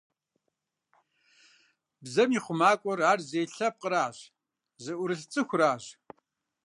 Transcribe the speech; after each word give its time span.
Бзэм 2.03 2.29
и 2.37 2.39
хъумакӀуэр 2.43 2.99
ар 3.11 3.19
зей 3.29 3.47
лъэпкъыращ, 3.55 4.17
зыӀурылъ 4.83 5.25
цӀыхуращ. 5.31 5.83